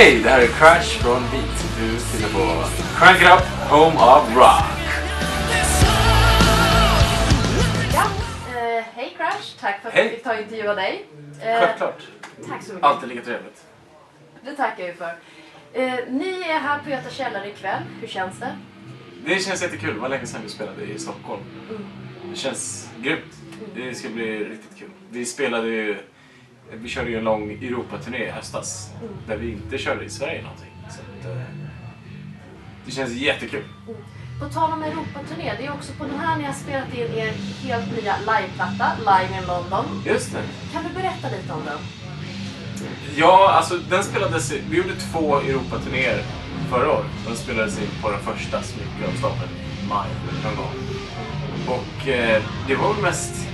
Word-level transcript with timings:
Hej, 0.00 0.20
det 0.22 0.28
här 0.28 0.40
är 0.40 0.46
Crash 0.46 1.02
från 1.02 1.22
Beat. 1.30 1.78
Du 1.78 1.98
tittar 1.98 2.32
på 2.32 2.64
Crank 2.98 3.16
It 3.22 3.28
Up, 3.28 3.70
Home 3.70 3.96
of 3.96 4.36
Rock. 4.36 4.64
Ja, 7.94 8.04
eh, 8.48 8.84
hej 8.94 9.14
Crash. 9.16 9.60
Tack 9.60 9.82
för 9.82 9.88
att 9.88 9.94
Hej. 9.94 10.04
jag 10.04 10.12
fick 10.14 10.22
ta 10.24 10.34
och 10.34 10.40
intervjua 10.40 10.74
dig. 10.74 11.06
Eh, 11.42 11.60
Självklart. 11.60 12.02
Tack 12.48 12.62
så 12.62 12.72
mycket. 12.72 12.84
Alltid 12.84 13.08
lika 13.08 13.22
trevligt. 13.22 13.64
Det 14.44 14.54
tackar 14.54 14.84
jag 14.84 14.96
för. 14.96 15.14
Eh, 15.72 15.94
ni 16.08 16.40
är 16.40 16.58
här 16.58 16.78
på 16.78 16.90
Göta 16.90 17.10
källare 17.10 17.48
ikväll. 17.48 17.82
Hur 18.00 18.08
känns 18.08 18.38
det? 18.38 18.56
Det 19.26 19.38
känns 19.44 19.62
jättekul. 19.62 19.94
Det 19.94 20.00
var 20.00 20.08
länge 20.08 20.26
sedan 20.26 20.40
vi 20.44 20.48
spelade 20.48 20.82
i 20.82 20.98
Stockholm. 20.98 21.42
Mm. 21.70 21.84
Det 22.30 22.36
känns 22.36 22.90
grymt. 22.98 23.34
Det 23.74 23.94
ska 23.94 24.08
bli 24.08 24.44
riktigt 24.44 24.78
kul. 24.78 24.90
Vi 25.10 25.24
spelade 25.24 25.68
ju... 25.68 25.96
Vi 26.72 26.88
körde 26.88 27.10
ju 27.10 27.18
en 27.18 27.24
lång 27.24 27.50
Europaturné 27.50 28.18
i 28.18 28.30
höstas. 28.30 28.90
Mm. 29.00 29.14
Där 29.26 29.36
vi 29.36 29.52
inte 29.52 29.78
körde 29.78 30.04
i 30.04 30.10
Sverige 30.10 30.42
någonting. 30.42 30.72
Så 30.88 31.00
att, 31.00 31.36
eh, 31.36 31.42
det 32.84 32.90
känns 32.90 33.12
jättekul. 33.12 33.64
På 34.40 34.48
tal 34.48 34.72
om 34.72 34.82
Europaturné, 34.82 35.54
det 35.58 35.66
är 35.66 35.72
också 35.72 35.92
på 35.92 36.04
den 36.04 36.18
här 36.20 36.38
ni 36.38 36.44
har 36.44 36.52
spelat 36.52 36.94
in 36.94 37.00
er 37.00 37.32
helt 37.62 37.92
nya 37.92 38.16
liveplatta, 38.18 38.92
Live 38.98 39.40
in 39.40 39.46
London. 39.46 40.02
Just 40.06 40.32
det. 40.32 40.42
Kan 40.72 40.84
du 40.84 40.94
berätta 40.94 41.28
lite 41.28 41.52
om 41.52 41.64
den? 41.64 41.78
Ja, 43.16 43.50
alltså 43.52 43.78
den 43.78 44.04
spelades... 44.04 44.52
Vi 44.70 44.76
gjorde 44.76 44.94
två 45.12 45.36
Europaturnéer 45.36 46.22
förra 46.70 46.92
året. 46.92 47.10
Den 47.26 47.36
spelades 47.36 47.80
in 47.80 47.88
på 48.02 48.10
den 48.10 48.20
första 48.20 48.62
som 48.62 48.78
gick 48.80 49.08
av 49.08 49.18
stapeln 49.18 49.50
i 49.84 49.88
maj 49.88 50.08
någon 50.44 50.56
gång. 50.56 50.74
Och 51.68 52.08
eh, 52.08 52.42
det 52.68 52.74
var 52.74 52.94
väl 52.94 53.02
mest 53.02 53.49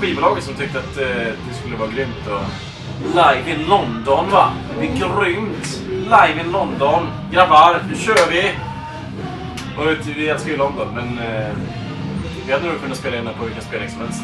skivbolaget 0.00 0.44
som 0.44 0.54
tyckte 0.54 0.78
att 0.78 0.96
eh, 0.98 1.32
det 1.48 1.54
skulle 1.60 1.76
vara 1.76 1.90
grymt 1.90 2.26
och 2.26 2.42
Live 3.14 3.50
in 3.52 3.68
London 3.68 4.30
va? 4.30 4.52
Det 4.78 4.86
är 4.86 4.92
grymt! 4.92 5.82
Live 5.88 6.40
in 6.40 6.52
London! 6.52 7.06
Grabbar, 7.32 7.82
nu 7.88 7.96
kör 7.96 8.30
vi! 8.30 8.52
Och 9.78 9.86
vet 9.86 10.06
vi 10.06 10.28
älskar 10.28 10.50
ju 10.50 10.56
London 10.56 10.88
men 10.94 11.18
eh, 11.18 11.54
vi 12.46 12.52
hade 12.52 12.66
nog 12.66 12.82
kunnat 12.82 12.98
spela 12.98 13.16
in 13.16 13.24
den 13.24 13.34
på 13.34 13.44
vilken 13.44 13.62
spelning 13.62 13.90
som 13.90 14.00
helst. 14.00 14.22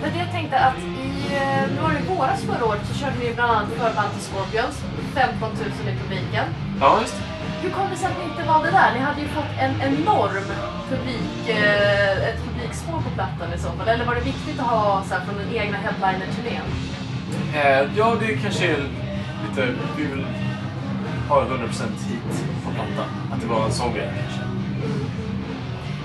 För 0.00 0.10
det 0.10 0.18
jag 0.18 0.32
tänkte 0.32 0.58
att 0.58 0.78
i, 0.78 1.34
eh, 1.34 1.62
nu 1.74 1.82
var 1.82 1.90
det 1.90 1.98
i 1.98 2.16
våras 2.16 2.42
förra 2.42 2.64
året 2.64 2.80
så 2.92 2.98
körde 2.98 3.16
ni 3.18 3.34
bland 3.34 3.50
annat 3.52 3.70
förband 3.70 4.10
till 4.14 4.24
Scorpions, 4.28 4.76
15 5.14 5.50
000 5.50 5.94
i 5.94 5.98
publiken. 6.02 6.44
Ja, 6.80 6.98
just 7.00 7.16
det. 7.16 7.34
Hur 7.62 7.70
kom 7.70 7.86
det 7.90 7.96
sig 7.96 8.06
att 8.06 8.18
ni 8.18 8.24
inte 8.30 8.44
valde 8.52 8.70
där? 8.70 8.88
Ni 8.94 9.00
hade 9.00 9.20
ju 9.20 9.28
fått 9.28 9.52
en 9.64 9.74
enorm 9.88 10.46
publik, 10.90 11.48
eh, 11.48 11.83
plattan 13.14 13.52
i 13.56 13.58
så 13.58 13.68
fall. 13.68 13.88
Eller 13.88 14.04
var 14.04 14.14
det 14.14 14.20
viktigt 14.20 14.60
att 14.60 14.66
ha 14.66 15.02
så 15.08 15.14
här, 15.14 15.24
från 15.24 15.36
den 15.36 15.54
egna 15.54 15.76
headliner-turnén? 15.76 16.66
Eh, 17.54 17.90
ja, 17.96 18.16
det 18.20 18.36
kanske 18.36 18.66
är 18.66 18.78
lite... 19.48 19.74
Vi 19.96 20.04
vill 20.04 20.26
ha 21.28 21.44
100% 21.44 21.48
hit 22.08 22.44
på 22.64 22.70
plattan. 22.70 23.08
Att 23.32 23.40
det 23.40 23.46
var 23.46 23.64
en 23.64 23.72
sån 23.72 23.94
grej 23.94 24.12
kanske. 24.20 24.40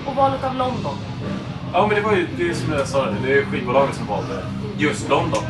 Och 0.06 0.16
valet 0.16 0.44
av 0.44 0.54
London. 0.56 0.96
Ja, 1.72 1.86
men 1.86 1.96
det 1.96 2.02
var 2.02 2.14
ju 2.14 2.26
det 2.36 2.54
som 2.54 2.72
jag 2.72 2.88
sa, 2.88 3.06
det 3.22 3.38
är 3.38 3.44
skivbolaget 3.44 3.94
som 3.94 4.06
valde 4.06 4.42
just 4.78 5.08
London. 5.08 5.42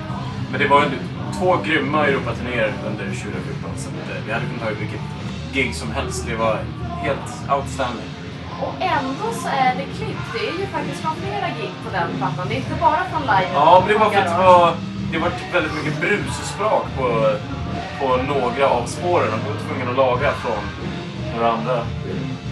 Men 0.50 0.60
det 0.60 0.68
var 0.68 0.82
ju 0.82 0.90
två 1.38 1.56
grymma 1.64 2.06
Europaturnéer 2.06 2.72
under 2.86 3.04
2014 3.04 3.70
så 3.76 3.88
eh, 3.88 4.24
vi 4.26 4.32
hade 4.32 4.46
kunnat 4.46 4.62
ta 4.62 4.74
vilket 4.80 5.00
gig 5.52 5.74
som 5.74 5.92
helst. 5.92 6.26
Det 6.26 6.34
var 6.36 6.58
helt 7.02 7.50
outstanding. 7.50 8.19
Och 8.64 8.74
ändå 8.96 9.26
så 9.42 9.48
är 9.48 9.72
det 9.78 9.86
klippt. 9.96 10.26
Det 10.34 10.42
är 10.48 10.54
ju 10.60 10.66
faktiskt 10.76 11.00
från 11.02 11.16
flera 11.22 11.48
gig 11.58 11.72
på 11.84 11.90
den 11.98 12.08
plattan. 12.18 12.44
Det 12.48 12.54
är 12.54 12.56
inte 12.56 12.76
bara 12.80 13.02
från 13.10 13.22
live. 13.22 13.50
Ja, 13.54 13.82
men 13.86 13.88
det 13.92 13.98
var 14.04 14.10
för 14.10 14.20
att 14.20 14.36
det 14.38 14.42
var, 14.44 14.74
det 15.12 15.18
var 15.18 15.30
väldigt 15.52 15.74
mycket 15.78 16.00
brus 16.00 16.34
och 16.40 16.46
sprak 16.54 16.84
på, 16.98 17.06
på 18.00 18.08
några 18.32 18.68
av 18.68 18.86
spåren. 18.86 19.32
Och 19.34 19.40
vi 19.44 19.48
var 19.52 19.60
tvungna 19.66 19.90
att 19.90 19.96
laga 19.96 20.32
från 20.32 20.62
några 21.34 21.52
andra 21.52 21.76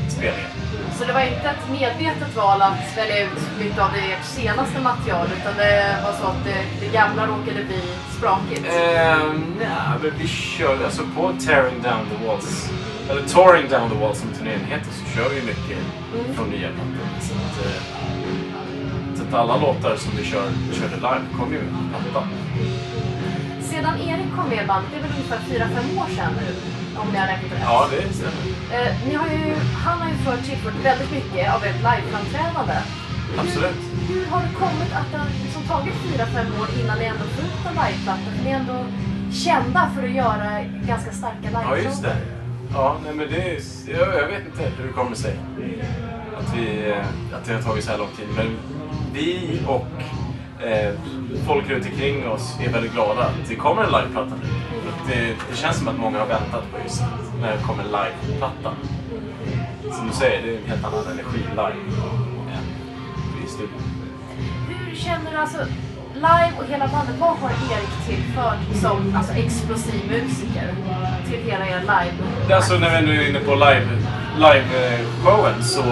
spelningar. 0.08 0.50
Så 0.98 1.04
det 1.04 1.12
var 1.12 1.20
inte 1.20 1.48
ett 1.50 1.70
medvetet 1.70 2.36
val 2.36 2.62
att 2.62 2.96
välja 2.96 3.24
ut 3.24 3.58
mycket 3.58 3.78
av 3.78 3.90
ert 3.94 4.24
senaste 4.24 4.80
material 4.80 5.26
utan 5.40 5.56
det 5.56 5.96
var 6.04 6.12
så 6.12 6.26
att 6.26 6.44
det, 6.44 6.86
det 6.86 6.92
gamla 6.92 7.26
råkade 7.26 7.64
bli 7.64 7.82
sprakigt. 8.18 8.66
Ehm, 8.66 9.54
nej, 9.58 9.68
men 10.02 10.12
vi 10.18 10.28
kör 10.28 10.84
alltså 10.84 11.02
på 11.16 11.32
Tearing 11.46 11.82
Down 11.82 12.06
the 12.10 12.26
Walls, 12.26 12.70
eller 13.10 13.22
Touring 13.34 13.68
Down 13.68 13.90
the 13.90 13.96
Walls 14.02 14.18
som 14.20 14.30
turnén 14.38 14.60
heter, 14.72 14.90
så 14.98 15.04
kör 15.14 15.28
vi 15.34 15.40
mycket 15.52 15.78
Mm. 16.14 16.34
från 16.36 16.48
nya 16.54 16.68
plattor. 16.76 17.06
Så 17.26 17.32
att, 17.44 17.56
eh, 17.66 17.80
så 19.16 19.22
att 19.24 19.34
alla 19.34 19.56
låtar 19.56 19.96
som 19.96 20.12
vi 20.18 20.24
kör, 20.24 20.48
körde 20.78 20.96
live 20.96 21.24
kommer 21.38 21.52
ju 21.56 21.62
med 21.62 22.00
plattan. 22.12 22.28
Sedan 23.70 23.94
Erik 24.08 24.30
kom 24.36 24.46
med 24.48 24.64
i 24.64 24.66
bandet, 24.66 24.90
det 24.92 24.96
är 24.98 25.02
väl 25.02 25.12
ungefär 25.18 25.40
4-5 25.50 25.98
år 26.02 26.08
sedan 26.16 26.32
nu, 26.40 26.48
om 27.02 27.08
jag 27.18 27.24
räknat 27.32 27.52
rätt. 27.52 27.62
Ja, 27.70 27.86
det 27.92 28.12
stämmer. 28.18 28.42
Eh, 28.74 28.90
ni 29.08 29.14
har 29.20 29.28
ju, 29.36 29.44
han 29.84 29.96
har 30.02 30.08
ju 30.12 30.16
fört 30.26 30.42
tillfört 30.48 30.78
väldigt 30.88 31.10
mycket 31.18 31.54
av 31.54 31.60
ert 31.68 31.80
liveframträdande. 31.88 32.76
Absolut. 33.42 33.80
Hur, 34.08 34.14
hur 34.14 34.26
har 34.32 34.40
det 34.46 34.54
kommit 34.64 34.90
att 35.00 35.08
det 35.12 35.18
har 35.18 35.28
liksom 35.44 35.62
tagit 35.72 35.94
4-5 35.94 36.60
år 36.60 36.68
innan 36.80 36.98
ni 36.98 37.04
ändå 37.04 37.24
får 37.34 37.44
ut 37.44 37.60
en 37.70 37.74
liveplatta? 37.82 38.28
För 38.36 38.44
ni 38.44 38.50
är 38.50 38.56
ändå 38.62 38.78
kända 39.44 39.80
för 39.94 40.02
att 40.08 40.14
göra 40.22 40.48
ganska 40.92 41.10
starka 41.20 41.36
Ja, 41.42 41.48
liveshower. 41.48 41.78
just 41.84 42.02
det. 42.02 42.16
Ja, 42.72 42.96
nej, 43.04 43.14
men 43.14 43.28
det 43.30 43.42
är, 43.42 43.60
jag, 43.86 44.14
jag 44.22 44.28
vet 44.28 44.46
inte 44.46 44.62
hur 44.78 44.86
det 44.86 44.92
kommer 44.92 45.16
sig 45.16 45.38
att, 46.38 46.56
vi, 46.56 46.90
eh, 46.90 47.06
att 47.34 47.44
det 47.44 47.54
har 47.54 47.62
tagit 47.62 47.84
så 47.84 47.90
här 47.90 47.98
lång 47.98 48.08
tid. 48.16 48.26
Men 48.36 48.56
vi 49.12 49.60
och 49.66 49.86
eh, 50.66 50.94
folk 51.46 51.70
runt 51.70 51.86
omkring 51.86 52.28
oss 52.28 52.56
är 52.60 52.72
väldigt 52.72 52.92
glada 52.92 53.22
att 53.22 53.48
det 53.48 53.56
kommer 53.56 53.84
en 53.84 53.90
liveplatta 53.92 54.34
nu. 54.42 54.48
Det, 55.08 55.36
det 55.50 55.56
känns 55.56 55.76
som 55.78 55.88
att 55.88 55.98
många 55.98 56.18
har 56.18 56.26
väntat 56.26 56.72
på 56.72 56.78
just 56.84 57.02
när 57.40 57.56
det 57.56 57.62
kommer 57.62 57.84
en 57.84 57.90
liveplatta. 57.90 58.72
Som 59.92 60.06
du 60.06 60.12
säger, 60.12 60.42
det 60.42 60.54
är 60.54 60.58
en 60.58 60.64
helt 60.70 60.84
annan 60.84 61.06
energi 61.12 61.38
live 61.50 61.96
än 62.54 63.44
i 63.44 63.48
studion. 63.48 63.82
Hur 64.68 64.96
känner 64.96 65.30
du 65.30 65.36
alltså, 65.36 65.58
live 66.18 66.52
och 66.58 66.64
hela 66.72 66.88
bandet, 66.88 67.16
vad 67.18 67.36
har 67.36 67.50
Erik 67.50 67.94
tillfört 68.08 68.58
som 68.64 68.72
liksom, 68.72 69.16
alltså, 69.16 69.32
explosiv 69.32 70.00
musiker 70.10 70.74
till 71.28 71.40
hela 71.50 71.66
er 71.68 71.80
live? 71.80 72.14
Det 72.46 72.52
är 72.52 72.56
Alltså 72.56 72.78
när 72.78 73.00
vi 73.00 73.06
nu 73.06 73.22
är 73.22 73.28
inne 73.28 73.40
på 73.40 73.54
live, 73.54 73.88
live 74.36 74.68
eh, 74.84 75.60
så 75.60 75.82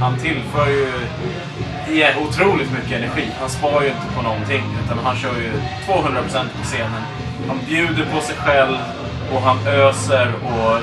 han 0.00 0.16
tillför 0.16 0.66
ju 0.66 0.92
ja, 2.00 2.08
otroligt 2.28 2.72
mycket 2.72 2.92
energi. 2.92 3.30
Han 3.40 3.50
spar 3.50 3.82
ju 3.82 3.88
inte 3.88 4.06
på 4.16 4.22
någonting 4.22 4.64
utan 4.84 4.98
han 4.98 5.16
kör 5.16 5.36
ju 5.36 5.52
200% 5.86 6.48
på 6.58 6.64
scenen. 6.64 7.02
Han 7.48 7.58
bjuder 7.66 8.04
på 8.14 8.20
sig 8.20 8.36
själv 8.36 8.76
och 9.34 9.42
han 9.42 9.66
öser 9.66 10.32
och 10.44 10.78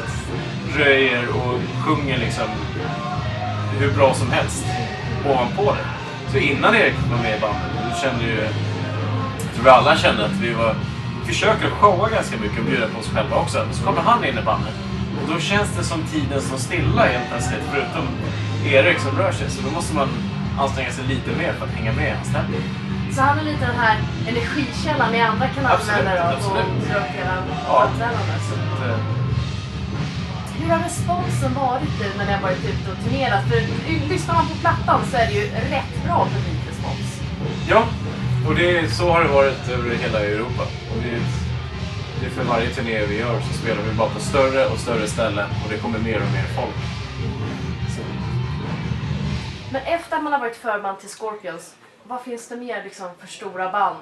röjer 0.78 1.28
och 1.30 1.60
sjunger 1.86 2.18
liksom 2.18 2.48
hur 3.80 3.92
bra 3.92 4.14
som 4.14 4.32
helst 4.32 4.66
ovanpå 5.26 5.74
det. 5.74 5.96
Så 6.32 6.38
innan 6.38 6.76
Erik 6.76 6.94
var 7.12 7.18
med 7.18 7.38
i 7.38 7.42
bandet, 7.42 7.72
då 7.90 8.02
kände 8.02 8.24
ju, 8.24 8.48
vi 9.66 9.70
alla 9.70 9.98
kände 9.98 10.26
att 10.26 10.38
vi 10.42 10.54
var, 10.54 10.76
försöker 11.26 11.70
showa 11.70 12.10
ganska 12.10 12.38
mycket 12.38 12.60
och 12.60 12.66
bjuda 12.66 12.88
på 12.88 13.00
oss 13.00 13.10
själva 13.16 13.36
också. 13.36 13.68
Så 13.72 13.84
kommer 13.84 14.02
han 14.02 14.26
in 14.26 14.38
i 14.38 14.42
bandet 14.42 14.76
och 15.22 15.34
då 15.34 15.40
känns 15.40 15.70
det 15.78 15.84
som 15.84 16.04
tiden 16.04 16.42
står 16.42 16.58
stilla 16.58 17.06
helt 17.06 17.30
plötsligt, 17.32 17.64
förutom 17.72 18.06
Erik 18.66 19.00
som 19.00 19.18
rör 19.18 19.32
sig. 19.32 19.50
Så 19.50 19.62
då 19.62 19.72
måste 19.72 19.96
man 19.96 20.10
anstränga 20.60 20.92
sig 20.92 21.06
lite 21.08 21.30
mer 21.38 21.54
för 21.54 21.66
att 21.66 21.72
hänga 21.72 21.94
med 21.94 22.08
i 22.08 22.16
hans 22.16 22.32
tempo. 22.34 22.58
Så 23.16 23.22
han 23.22 23.40
är 23.40 23.44
lite 23.44 23.66
den 23.66 23.80
här 23.86 23.98
energikällan 24.28 25.12
ni 25.12 25.22
andra 25.22 25.48
kan 25.48 25.66
använda 25.66 26.12
av 26.28 26.34
och 26.34 26.58
era 27.22 27.36
Ja. 27.68 27.84
att, 27.84 28.02
eh, 28.02 28.98
Hur 30.60 30.70
har 30.70 30.80
responsen 30.80 31.54
varit 31.54 32.00
nu 32.02 32.08
när 32.18 32.26
ni 32.26 32.34
har 32.34 32.42
varit 32.42 32.66
ute 32.66 32.92
och 32.92 32.98
turnerat? 33.04 33.44
För 33.50 33.60
lyssnar 34.10 34.34
man 34.36 34.48
på 34.48 34.56
plattan 34.56 35.02
så 35.12 35.18
är 35.18 35.28
det 35.28 35.34
ju 35.34 35.46
rätt 35.76 36.04
bra 36.06 36.28
publikrespons. 36.34 37.22
Ja, 37.68 37.84
och 38.48 38.56
det, 38.56 38.90
så 38.90 39.10
har 39.10 39.24
det 39.24 39.30
varit 39.30 39.70
över 39.70 39.96
hela 39.96 40.20
Europa. 40.20 40.64
Och 40.64 40.98
det, 41.04 41.20
det 42.20 42.26
är 42.26 42.30
för 42.30 42.44
varje 42.44 42.70
turné 42.70 43.06
vi 43.06 43.20
gör 43.20 43.40
så 43.42 43.54
spelar 43.54 43.82
vi 43.84 43.94
bara 43.94 44.10
på 44.10 44.20
större 44.20 44.66
och 44.68 44.78
större 44.80 45.08
ställen 45.08 45.50
och 45.64 45.70
det 45.70 45.78
kommer 45.78 46.00
mer 46.00 46.16
och 46.16 46.32
mer 46.34 46.48
folk. 46.56 46.76
Så, 47.96 48.02
Men 49.74 49.82
efter 49.82 50.18
att 50.18 50.24
man 50.24 50.34
har 50.34 50.40
varit 50.40 50.56
förband 50.56 51.00
till 51.00 51.10
Scorpions, 51.10 51.76
vad 52.04 52.22
finns 52.22 52.48
det 52.48 52.56
mer 52.56 52.84
liksom 52.84 53.08
för 53.20 53.28
stora 53.28 53.72
band 53.72 53.98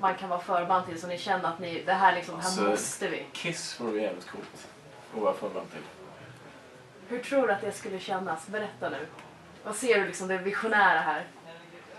man 0.00 0.14
kan 0.14 0.28
vara 0.28 0.40
förband 0.40 0.86
till 0.86 1.00
så 1.00 1.06
ni 1.06 1.18
känner 1.18 1.48
att 1.48 1.58
ni, 1.58 1.82
det 1.86 1.92
här, 1.92 2.14
liksom, 2.14 2.34
det 2.36 2.42
här 2.42 2.48
Alltså- 2.48 2.62
måste 2.70 3.08
vi? 3.08 3.22
Kiss 3.32 3.80
vore 3.80 4.00
jävligt 4.02 4.26
coolt 4.30 4.66
att 5.14 5.20
vara 5.22 5.34
förband 5.34 5.66
till. 5.70 5.80
Hur 7.08 7.18
tror 7.18 7.46
du 7.46 7.52
att 7.52 7.60
det 7.60 7.72
skulle 7.72 7.98
kännas? 8.00 8.46
Berätta 8.46 8.88
nu. 8.88 9.06
Vad 9.64 9.76
ser 9.76 10.00
du 10.00 10.06
liksom 10.06 10.28
det 10.28 10.38
visionära 10.38 10.98
här? 11.00 11.24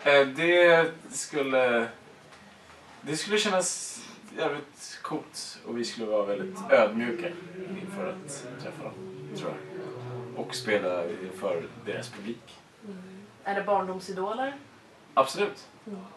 Eh, 0.03 0.27
Det 0.27 0.91
skulle... 1.11 1.85
Det 3.01 3.17
skulle 3.17 3.37
kännas 3.37 3.99
jävligt 4.37 4.99
coolt 5.01 5.59
och 5.65 5.77
vi 5.77 5.85
skulle 5.85 6.07
vara 6.07 6.25
väldigt 6.25 6.71
ödmjuka 6.71 7.27
inför 7.81 8.09
att 8.09 8.47
träffa 8.63 8.83
dem, 8.83 8.93
tror 9.37 9.49
jag. 9.51 10.45
Och 10.45 10.55
spela 10.55 11.09
inför 11.09 11.63
deras 11.85 12.09
publik. 12.09 12.59
Är 13.43 13.55
det 13.55 13.63
barndomsidoler? 13.63 14.55
Absolut. 15.13 15.67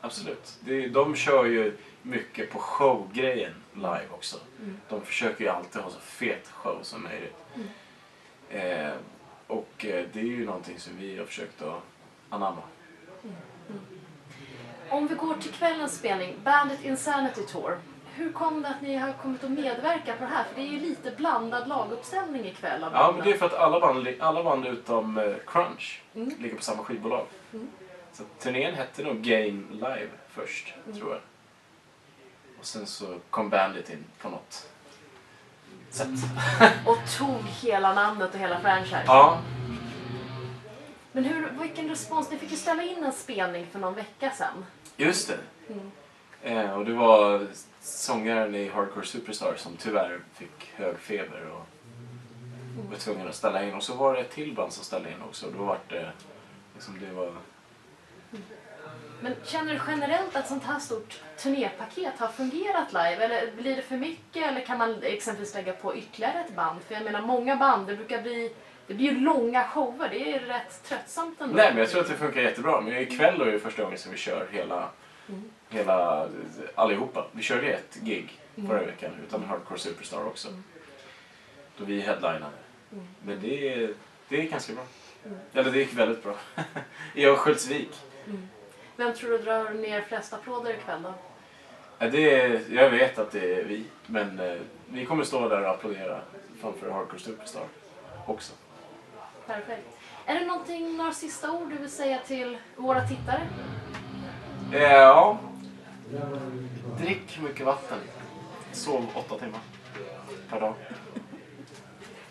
Absolut. 0.01 0.59
Det, 0.61 0.89
de 0.89 1.15
kör 1.15 1.45
ju 1.45 1.77
mycket 2.03 2.51
på 2.51 2.59
showgrejen 2.59 3.53
live 3.75 4.07
också. 4.11 4.37
De 4.89 5.03
försöker 5.03 5.45
ju 5.45 5.51
alltid 5.51 5.83
ha 5.83 5.91
så 5.91 6.01
fet 6.01 6.49
show 6.49 6.79
som 6.83 7.03
möjligt. 7.03 7.37
Eh, 8.51 8.93
och 9.47 9.85
eh, 9.87 10.07
det 10.13 10.21
är 10.21 10.25
ju 10.25 10.47
någonting 10.47 10.79
som 10.79 10.97
vi 10.97 11.19
har 11.19 11.25
försökt 11.25 11.63
att 11.63 11.83
anamma. 12.29 12.63
Om 14.93 15.07
vi 15.07 15.15
går 15.15 15.35
till 15.35 15.53
kvällens 15.53 15.99
spelning, 15.99 16.35
Bandit 16.45 16.85
Insanity 16.85 17.43
Tour. 17.47 17.79
Hur 18.15 18.33
kom 18.33 18.63
det 18.63 18.69
att 18.69 18.83
ni 18.83 18.97
har 18.97 19.13
kommit 19.13 19.45
att 19.45 19.51
medverka 19.51 20.13
på 20.17 20.25
det 20.25 20.31
här? 20.31 20.45
För 20.45 20.55
det 20.55 20.61
är 20.61 20.71
ju 20.73 20.81
lite 20.81 21.11
blandad 21.11 21.69
laguppställning 21.69 22.45
ikväll. 22.47 22.85
av 22.85 22.93
Ja, 22.93 23.13
men 23.17 23.25
det 23.25 23.33
är 23.33 23.39
för 23.39 23.47
att 23.47 23.55
alla 23.55 23.81
band, 23.81 24.09
alla 24.21 24.43
band 24.45 24.67
utom 24.67 25.19
eh, 25.19 25.35
Crunch 25.47 26.03
Mm. 26.15 26.31
ligger 26.39 26.57
på 26.57 26.63
samma 26.63 26.85
skivbolag. 26.85 27.27
Mm. 27.53 27.69
Så 28.13 28.23
turnén 28.39 28.75
hette 28.75 29.03
nog 29.03 29.17
Game 29.23 29.63
Live 29.73 30.09
först, 30.29 30.75
Mm. 30.87 30.99
tror 30.99 31.11
jag. 31.11 31.21
Och 32.59 32.67
sen 32.67 32.87
så 32.87 33.19
kom 33.31 33.49
Bandit 33.51 33.91
in 33.91 34.05
på 34.23 34.29
något 34.29 34.69
sätt. 35.91 36.09
Och 36.87 36.99
tog 37.19 37.43
hela 37.63 37.95
namnet 37.95 38.35
och 38.35 38.41
hela 38.41 38.61
franchise. 38.61 39.03
Ja, 39.07 39.39
Men 41.13 41.25
hur, 41.25 41.51
vilken 41.61 41.89
respons? 41.89 42.31
Ni 42.31 42.39
fick 42.39 42.51
ju 42.51 42.57
ställa 42.57 42.83
in 42.83 43.05
en 43.05 43.13
spelning 43.13 43.67
för 43.73 43.79
någon 43.79 43.95
vecka 43.95 44.31
sedan. 44.31 44.65
Just 45.03 45.29
det. 45.29 45.39
Mm. 45.73 45.91
Eh, 46.43 46.79
och 46.79 46.85
det 46.85 46.93
var 46.93 47.47
sångaren 47.81 48.55
i 48.55 48.69
Hardcore 48.69 49.07
Superstar 49.07 49.55
som 49.57 49.77
tyvärr 49.77 50.21
fick 50.35 50.73
hög 50.75 50.99
feber 50.99 51.51
och 51.51 51.67
var 52.91 52.99
tvungen 52.99 53.29
att 53.29 53.35
ställa 53.35 53.65
in. 53.65 53.75
Och 53.75 53.83
så 53.83 53.95
var 53.95 54.15
det 54.15 54.21
ett 54.21 54.31
till 54.31 54.55
band 54.55 54.73
som 54.73 54.85
ställde 54.85 55.11
in 55.11 55.23
också. 55.29 55.47
Då 55.51 55.65
var 55.65 55.79
det 55.89 56.11
liksom 56.75 57.01
det 57.01 57.13
var... 57.13 57.33
Men 59.21 59.35
känner 59.45 59.73
du 59.73 59.81
generellt 59.87 60.37
att 60.37 60.49
sånt 60.49 60.65
här 60.65 60.79
stort 60.79 61.21
turnépaket 61.39 62.19
har 62.19 62.29
fungerat 62.29 62.93
live? 62.93 63.25
Eller 63.25 63.53
blir 63.53 63.77
det 63.77 63.83
för 63.83 63.97
mycket? 63.97 64.47
Eller 64.47 64.61
kan 64.61 64.79
man 64.79 65.03
exempelvis 65.03 65.55
lägga 65.55 65.73
på 65.73 65.97
ytterligare 65.97 66.41
ett 66.41 66.57
band? 66.57 66.83
För 66.83 66.95
jag 66.95 67.05
menar, 67.05 67.23
många 67.23 67.57
band, 67.57 67.87
det 67.87 67.97
brukar 67.97 68.23
bli... 68.23 68.55
Det 68.93 68.97
blir 68.97 69.13
ju 69.13 69.21
långa 69.21 69.65
shower. 69.69 70.09
Det 70.11 70.33
är 70.35 70.41
rätt 70.41 70.83
tröttsamt 70.85 71.41
ändå. 71.41 71.55
Nej, 71.57 71.71
men 71.71 71.79
jag 71.79 71.91
tror 71.91 72.01
att 72.01 72.09
det 72.09 72.15
funkar 72.15 72.41
jättebra. 72.41 72.81
Men 72.81 72.97
ikväll 72.97 73.39
då 73.39 73.45
är 73.45 73.53
det 73.53 73.59
första 73.59 73.83
gången 73.83 73.99
som 73.99 74.13
vi 74.13 74.19
kör 74.19 74.47
hela, 74.51 74.89
Mm. 75.29 75.43
hela 75.71 76.29
allihopa. 76.75 77.27
Vi 77.33 77.43
körde 77.43 77.67
ett 77.73 77.99
gig 78.03 78.41
Mm. 78.57 78.71
förra 78.71 78.83
veckan 78.83 79.11
utan 79.29 79.45
Hardcore 79.45 79.79
Superstar 79.79 80.25
också. 80.27 80.49
Då 81.77 81.85
vi 81.85 82.01
headlinade. 82.01 82.47
Mm. 82.93 83.07
Men 83.25 83.41
det 83.41 83.69
är, 83.75 83.95
det 84.29 84.41
är 84.41 84.43
ganska 84.51 84.73
bra. 84.73 84.85
Mm. 85.27 85.39
Eller 85.55 85.71
det 85.71 85.79
gick 85.79 85.95
väldigt 85.95 86.23
bra. 86.23 86.35
I 87.15 87.25
Örnsköldsvik. 87.27 87.91
Vem 88.97 89.15
tror 89.15 89.31
du 89.31 89.39
drar 89.39 89.71
ner 89.71 90.01
flest 90.01 90.33
applåder 90.33 90.71
ikväll 90.75 91.03
då? 91.03 91.15
Det 92.09 92.41
är, 92.41 92.61
jag 92.71 92.91
vet 92.91 93.19
att 93.19 93.31
det 93.33 93.55
är 93.55 93.65
vi, 93.65 93.85
men 94.07 94.41
eh, 94.41 94.57
vi 94.89 95.07
kommer 95.07 95.25
stå 95.25 95.49
där 95.49 95.63
och 95.63 95.71
applådera 95.71 96.21
framför 96.61 96.91
Hardcore 96.91 97.21
Superstar 97.21 97.65
också. 98.27 98.53
Perfekt. 99.53 99.89
Är 100.27 100.35
det 100.41 100.47
någonting, 100.47 100.97
några 100.97 101.13
sista 101.13 101.51
ord 101.53 101.71
du 101.71 101.77
vill 101.79 101.91
säga 101.91 102.19
till 102.27 102.59
våra 102.77 103.09
tittare? 103.09 103.41
Eh, 104.73 104.83
Ja. 104.83 105.39
Drick 106.99 107.39
mycket 107.43 107.67
vatten. 107.67 107.99
Sov 108.73 109.07
åtta 109.15 109.39
timmar 109.39 109.61
per 110.51 110.61
dag. 110.61 110.75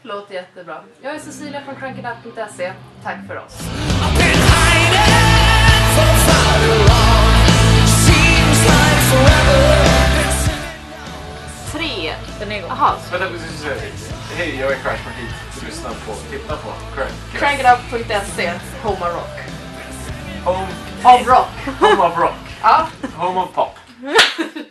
Låter 0.02 0.34
jättebra. 0.34 0.84
Jag 1.02 1.16
är 1.16 1.20
Cecilia 1.20 1.62
från 1.62 1.76
crankedup.se. 1.76 2.74
Tack 3.04 3.28
för 3.28 3.38
oss. 3.38 3.60
Den 12.42 12.52
är 12.52 12.58
igång. 12.58 12.70
Jaha. 12.70 12.96
Vänta, 13.12 13.28
säga. 13.62 13.76
Hej, 14.38 14.60
jag 14.60 14.72
är 14.72 14.76
Crash 14.76 15.00
Marquis. 15.06 15.64
Lyssna 15.68 15.90
på, 15.90 16.14
titta 16.32 16.58
på 16.58 16.70
Crank. 16.96 17.12
Crankedup.se. 17.34 18.52
Home 18.84 18.96
of 18.96 19.14
rock. 19.14 19.40
Home, 20.46 20.68
Of 21.04 21.28
rock. 21.28 21.80
home 21.80 22.04
of 22.04 22.18
rock. 22.18 22.34
Ja. 22.62 22.88
Home 23.16 23.40
of 23.42 23.54
pop. 23.54 23.76